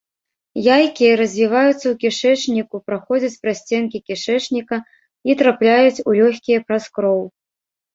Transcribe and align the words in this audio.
Яйкі 0.75 1.07
развіваюцца 1.21 1.73
ў 1.73 1.93
кішэчніку, 2.05 2.75
праходзяць 2.89 3.39
праз 3.45 3.57
сценкі 3.63 4.05
кішэчніка 4.11 4.83
і 5.31 5.41
трапляюць 5.47 6.03
у 6.11 6.21
лёгкія 6.23 6.59
праз 6.71 6.95
кроў. 6.99 7.21